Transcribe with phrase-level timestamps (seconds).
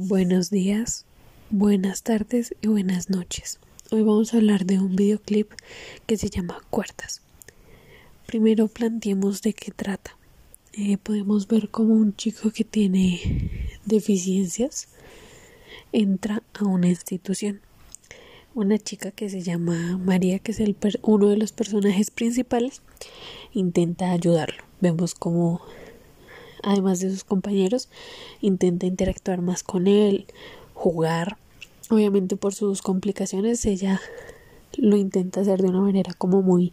[0.00, 1.06] Buenos días,
[1.50, 3.58] buenas tardes y buenas noches.
[3.90, 5.50] Hoy vamos a hablar de un videoclip
[6.06, 7.20] que se llama Cuartas.
[8.24, 10.16] Primero planteemos de qué trata.
[10.72, 13.50] Eh, podemos ver como un chico que tiene
[13.86, 14.86] deficiencias
[15.90, 17.60] entra a una institución.
[18.54, 22.82] Una chica que se llama María, que es el uno de los personajes principales,
[23.52, 24.62] intenta ayudarlo.
[24.80, 25.60] Vemos como
[26.62, 27.88] además de sus compañeros,
[28.40, 30.26] intenta interactuar más con él,
[30.74, 31.36] jugar.
[31.90, 34.00] Obviamente por sus complicaciones ella
[34.76, 36.72] lo intenta hacer de una manera como muy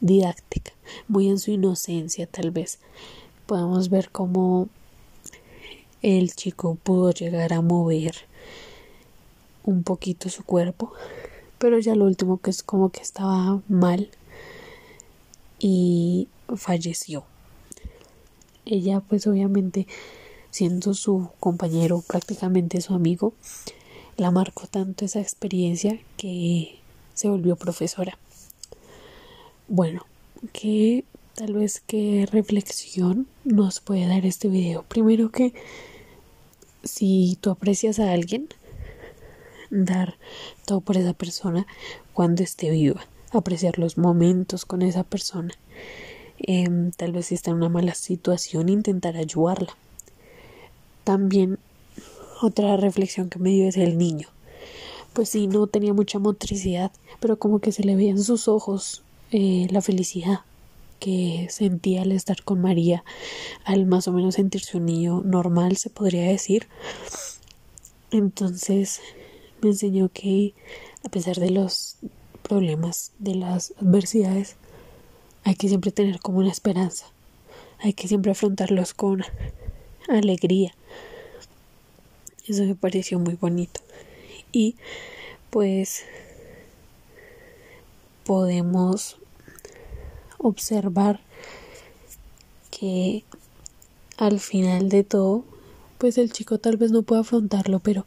[0.00, 0.72] didáctica,
[1.08, 2.78] muy en su inocencia tal vez.
[3.46, 4.68] Podemos ver cómo
[6.02, 8.14] el chico pudo llegar a mover
[9.64, 10.92] un poquito su cuerpo,
[11.58, 14.10] pero ya lo último que es como que estaba mal
[15.58, 17.24] y falleció
[18.66, 19.86] ella pues obviamente
[20.50, 23.34] siendo su compañero prácticamente su amigo
[24.16, 26.78] la marcó tanto esa experiencia que
[27.14, 28.18] se volvió profesora.
[29.68, 30.06] Bueno
[30.52, 34.84] qué tal vez qué reflexión nos puede dar este video.
[34.84, 35.52] Primero que
[36.84, 38.48] si tú aprecias a alguien
[39.70, 40.16] dar
[40.66, 41.66] todo por esa persona
[42.12, 45.52] cuando esté viva apreciar los momentos con esa persona
[46.46, 49.74] Em, tal vez si está en una mala situación, intentar ayudarla.
[51.02, 51.58] También
[52.42, 54.28] otra reflexión que me dio es el niño.
[55.14, 59.02] Pues sí, no tenía mucha motricidad, pero como que se le veía en sus ojos
[59.30, 60.40] eh, la felicidad
[61.00, 63.04] que sentía al estar con María,
[63.64, 66.66] al más o menos sentirse un niño normal, se podría decir.
[68.10, 69.00] Entonces
[69.62, 70.52] me enseñó que
[71.04, 71.96] a pesar de los
[72.42, 74.56] problemas, de las adversidades,
[75.44, 77.06] hay que siempre tener como una esperanza,
[77.78, 79.22] hay que siempre afrontarlos con
[80.08, 80.74] alegría.
[82.46, 83.80] Eso me pareció muy bonito.
[84.52, 84.76] Y
[85.50, 86.04] pues
[88.24, 89.16] podemos
[90.38, 91.20] observar
[92.70, 93.24] que
[94.16, 95.44] al final de todo,
[95.98, 98.06] pues el chico tal vez no pueda afrontarlo, pero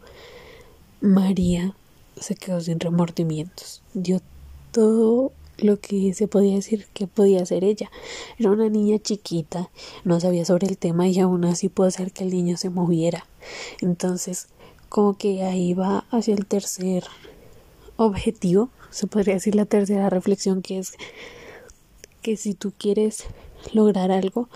[1.01, 1.75] María
[2.19, 3.81] se quedó sin remordimientos.
[3.93, 4.21] Dio
[4.71, 7.91] todo lo que se podía decir que podía ser ella.
[8.37, 9.69] Era una niña chiquita,
[10.03, 13.25] no sabía sobre el tema y aún así pudo hacer que el niño se moviera.
[13.81, 14.47] Entonces,
[14.89, 17.03] como que ahí va hacia el tercer
[17.97, 20.93] objetivo, se podría decir la tercera reflexión que es
[22.21, 23.25] que si tú quieres
[23.73, 24.49] lograr algo,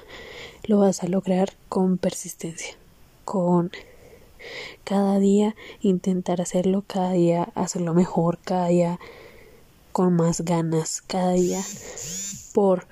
[0.65, 2.75] lo vas a lograr con persistencia,
[3.25, 3.71] con
[4.83, 8.99] cada día intentar hacerlo, cada día hacerlo mejor, cada día
[9.91, 11.61] con más ganas cada día
[12.53, 12.87] por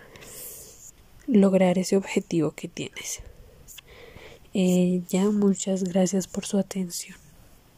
[1.28, 3.22] lograr ese objetivo que tienes.
[4.54, 7.18] Eh, ya muchas gracias por su atención.